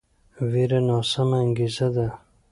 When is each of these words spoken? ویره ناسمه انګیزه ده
ویره 0.51 0.79
ناسمه 0.87 1.37
انګیزه 1.43 1.87
ده 1.95 2.07